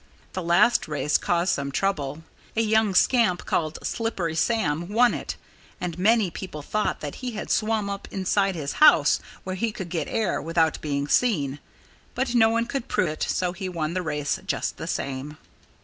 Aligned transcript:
That 0.33 0.41
last 0.41 0.87
race 0.87 1.19
caused 1.19 1.53
some 1.53 1.71
trouble. 1.71 2.23
A 2.57 2.61
young 2.63 2.95
scamp 2.95 3.45
called 3.45 3.77
Slippery 3.83 4.33
Sam 4.35 4.87
won 4.89 5.13
it. 5.13 5.35
And 5.79 5.99
many 5.99 6.31
people 6.31 6.63
thought 6.63 7.01
that 7.01 7.13
he 7.21 7.33
had 7.33 7.51
swum 7.51 7.87
up 7.87 8.07
inside 8.09 8.55
his 8.55 8.73
house, 8.81 9.19
where 9.43 9.55
he 9.55 9.71
could 9.71 9.89
get 9.89 10.07
air, 10.07 10.41
without 10.41 10.81
being 10.81 11.07
seen. 11.07 11.59
But 12.15 12.33
no 12.33 12.49
one 12.49 12.65
could 12.65 12.87
prove 12.87 13.09
it; 13.09 13.21
so 13.21 13.51
he 13.51 13.69
won 13.69 13.93
the 13.93 14.01
race, 14.01 14.39
just 14.47 14.77
the 14.77 14.87
same. 14.87 15.37